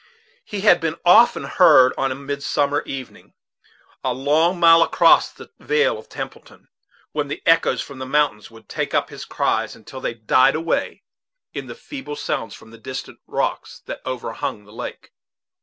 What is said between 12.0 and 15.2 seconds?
sounds from the distant rocks that overhung the lake.